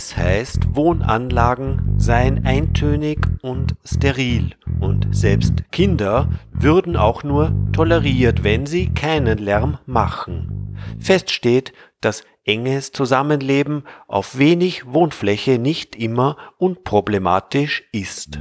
[0.00, 8.64] Es heißt, Wohnanlagen seien eintönig und steril und selbst Kinder würden auch nur toleriert, wenn
[8.64, 10.78] sie keinen Lärm machen.
[11.00, 18.38] Fest steht, dass enges Zusammenleben auf wenig Wohnfläche nicht immer unproblematisch ist.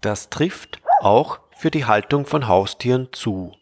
[0.00, 3.52] Das trifft auch für die Haltung von Haustieren zu.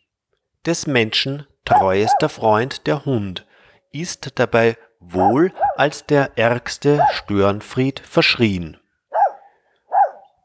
[0.65, 3.45] Des Menschen treuester Freund der Hund
[3.91, 8.79] ist dabei wohl als der ärgste Störenfried verschrien.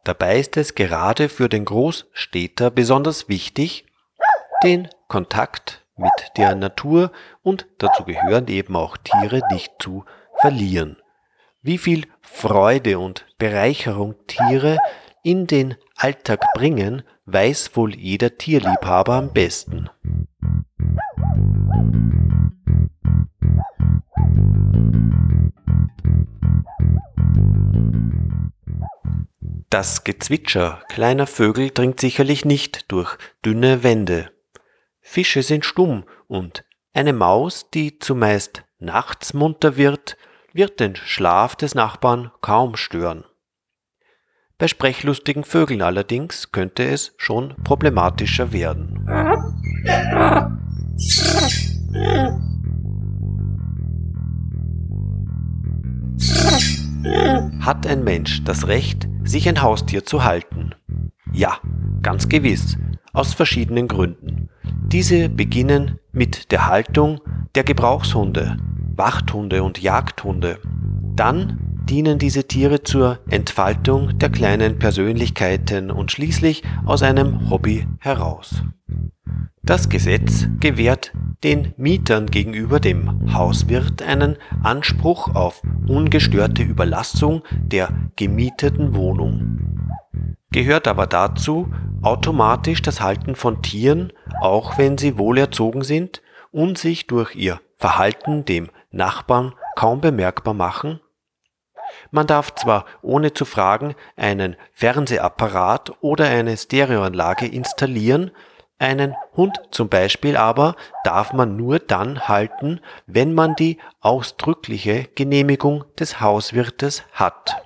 [0.04, 3.86] Dabei ist es gerade für den Großstädter besonders wichtig,
[4.64, 7.12] den Kontakt mit der Natur
[7.44, 10.04] und dazu gehören eben auch Tiere nicht zu
[10.40, 10.98] verlieren.
[11.62, 14.80] Wie viel Freude und Bereicherung Tiere
[15.22, 19.90] in den Alltag bringen, weiß wohl jeder Tierliebhaber am besten.
[29.70, 34.32] Das Gezwitscher kleiner Vögel dringt sicherlich nicht durch dünne Wände.
[35.02, 40.16] Fische sind stumm und eine Maus, die zumeist nachts munter wird,
[40.54, 43.26] wird den Schlaf des Nachbarn kaum stören.
[44.60, 49.06] Bei sprechlustigen Vögeln allerdings könnte es schon problematischer werden.
[57.62, 60.74] Hat ein Mensch das Recht, sich ein Haustier zu halten?
[61.32, 61.60] Ja,
[62.02, 62.80] ganz gewiss,
[63.14, 64.50] aus verschiedenen Gründen.
[64.88, 67.22] Diese beginnen mit der Haltung
[67.54, 68.58] der Gebrauchshunde,
[68.96, 70.58] Wachthunde und Jagdhunde.
[71.16, 78.62] Dann dienen diese Tiere zur Entfaltung der kleinen Persönlichkeiten und schließlich aus einem Hobby heraus.
[79.64, 88.96] Das Gesetz gewährt den Mietern gegenüber dem Hauswirt einen Anspruch auf ungestörte Überlassung der gemieteten
[88.96, 89.90] Wohnung.
[90.52, 91.70] Gehört aber dazu
[92.02, 96.22] automatisch das Halten von Tieren, auch wenn sie wohlerzogen sind
[96.52, 101.00] und sich durch ihr Verhalten dem Nachbarn kaum bemerkbar machen
[102.12, 108.32] man darf zwar ohne zu fragen einen Fernsehapparat oder eine Stereoanlage installieren,
[108.80, 115.84] einen Hund zum Beispiel aber darf man nur dann halten, wenn man die ausdrückliche Genehmigung
[116.00, 117.64] des Hauswirtes hat.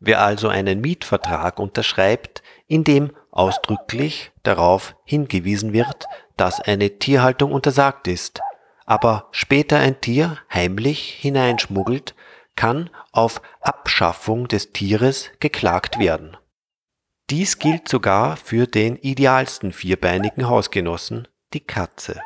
[0.00, 8.08] Wer also einen Mietvertrag unterschreibt, in dem ausdrücklich darauf hingewiesen wird, dass eine Tierhaltung untersagt
[8.08, 8.40] ist,
[8.86, 12.14] aber später ein Tier heimlich hineinschmuggelt,
[12.56, 16.36] kann auf Abschaffung des Tieres geklagt werden.
[17.30, 22.20] Dies gilt sogar für den idealsten vierbeinigen Hausgenossen, die Katze.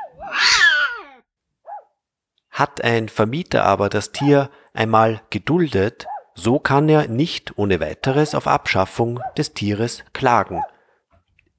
[2.50, 8.46] Hat ein Vermieter aber das Tier einmal geduldet, so kann er nicht ohne weiteres auf
[8.46, 10.62] Abschaffung des Tieres klagen.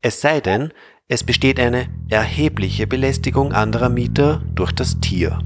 [0.01, 0.73] Es sei denn,
[1.07, 5.39] es besteht eine erhebliche Belästigung anderer Mieter durch das Tier.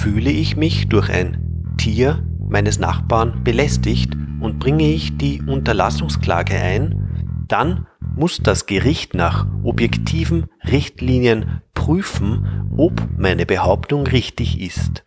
[0.00, 7.46] Fühle ich mich durch ein Tier meines Nachbarn belästigt und bringe ich die Unterlassungsklage ein,
[7.48, 15.04] dann muss das Gericht nach objektiven Richtlinien prüfen, ob meine Behauptung richtig ist.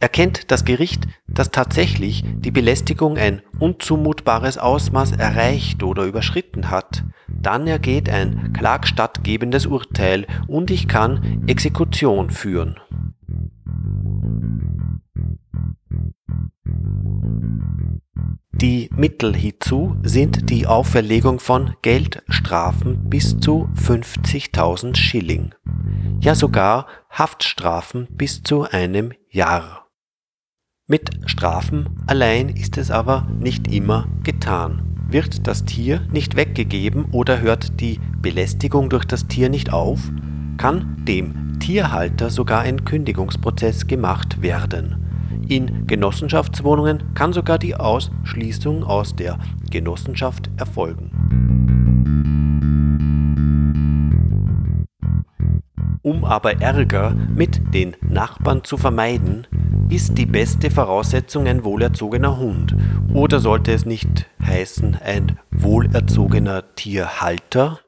[0.00, 7.66] Erkennt das Gericht, dass tatsächlich die Belästigung ein unzumutbares Ausmaß erreicht oder überschritten hat, dann
[7.66, 12.78] ergeht ein klagstattgebendes Urteil und ich kann Exekution führen.
[18.64, 25.54] Die Mittel hierzu sind die Auferlegung von Geldstrafen bis zu 50.000 Schilling,
[26.22, 29.90] ja sogar Haftstrafen bis zu einem Jahr.
[30.86, 34.96] Mit Strafen allein ist es aber nicht immer getan.
[35.10, 40.10] Wird das Tier nicht weggegeben oder hört die Belästigung durch das Tier nicht auf,
[40.56, 45.03] kann dem Tierhalter sogar ein Kündigungsprozess gemacht werden.
[45.48, 49.38] In Genossenschaftswohnungen kann sogar die Ausschließung aus der
[49.70, 51.10] Genossenschaft erfolgen.
[56.02, 59.46] Um aber Ärger mit den Nachbarn zu vermeiden,
[59.88, 62.74] ist die beste Voraussetzung ein wohlerzogener Hund.
[63.12, 67.80] Oder sollte es nicht heißen ein wohlerzogener Tierhalter?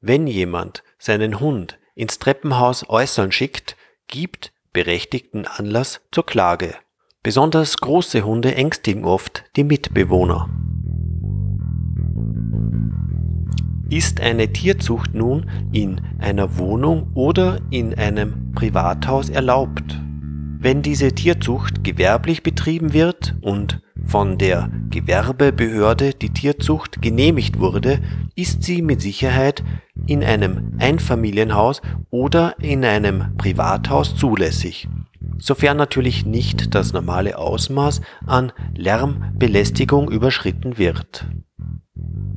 [0.00, 3.76] Wenn jemand seinen Hund ins Treppenhaus äußern schickt,
[4.08, 6.72] gibt berechtigten Anlass zur Klage.
[7.24, 10.48] Besonders große Hunde ängstigen oft die Mitbewohner.
[13.90, 20.00] Ist eine Tierzucht nun in einer Wohnung oder in einem Privathaus erlaubt?
[20.60, 28.00] Wenn diese Tierzucht gewerblich betrieben wird und von der Gewerbebehörde die Tierzucht genehmigt wurde,
[28.36, 29.64] ist sie mit Sicherheit
[30.08, 34.88] in einem Einfamilienhaus oder in einem Privathaus zulässig,
[35.38, 41.26] sofern natürlich nicht das normale Ausmaß an Lärmbelästigung überschritten wird.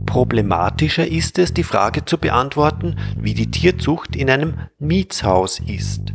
[0.06, 6.14] Problematischer ist es, die Frage zu beantworten, wie die Tierzucht in einem Mietshaus ist.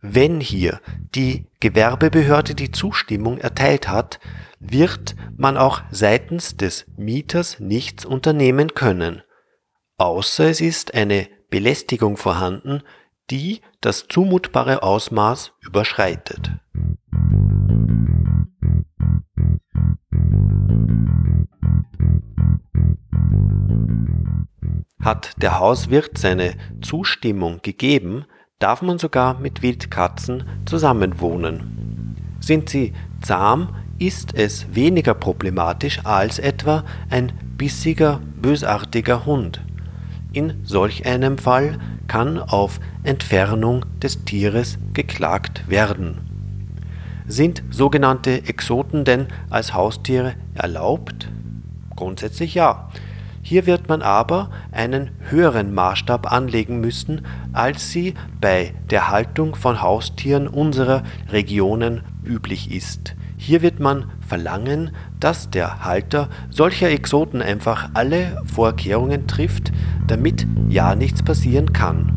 [0.00, 0.80] Wenn hier
[1.14, 4.18] die Gewerbebehörde die Zustimmung erteilt hat,
[4.58, 9.22] wird man auch seitens des Mieters nichts unternehmen können,
[10.04, 12.82] außer es ist eine Belästigung vorhanden,
[13.30, 16.50] die das zumutbare Ausmaß überschreitet.
[25.02, 28.26] Hat der Hauswirt seine Zustimmung gegeben,
[28.58, 32.16] darf man sogar mit Wildkatzen zusammenwohnen.
[32.40, 32.92] Sind sie
[33.22, 39.62] zahm, ist es weniger problematisch als etwa ein bissiger, bösartiger Hund.
[40.34, 41.78] In solch einem Fall
[42.08, 46.18] kann auf Entfernung des Tieres geklagt werden.
[47.28, 51.28] Sind sogenannte Exoten denn als Haustiere erlaubt?
[51.94, 52.90] Grundsätzlich ja.
[53.42, 59.82] Hier wird man aber einen höheren Maßstab anlegen müssen, als sie bei der Haltung von
[59.82, 63.14] Haustieren unserer Regionen üblich ist.
[63.36, 64.90] Hier wird man verlangen,
[65.20, 69.70] dass der Halter solcher Exoten einfach alle Vorkehrungen trifft,
[70.08, 72.10] damit ja nichts passieren kann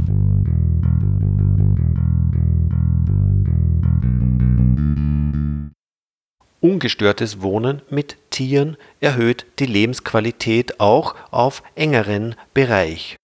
[6.60, 13.16] Ungestörtes Wohnen mit Tieren erhöht die Lebensqualität auch auf engeren Bereich.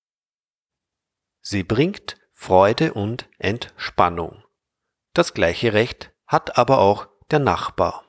[1.42, 4.44] Sie bringt Freude und Entspannung.
[5.16, 8.04] Das gleiche Recht hat aber auch der Nachbar.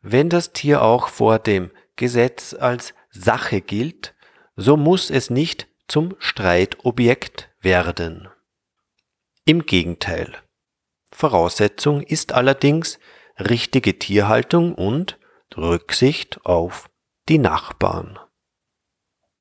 [0.00, 4.14] Wenn das Tier auch vor dem Gesetz als Sache gilt,
[4.56, 8.28] so muss es nicht zum Streitobjekt werden.
[9.44, 10.36] Im Gegenteil.
[11.10, 12.98] Voraussetzung ist allerdings,
[13.38, 15.18] richtige Tierhaltung und
[15.56, 16.90] Rücksicht auf
[17.28, 18.18] die Nachbarn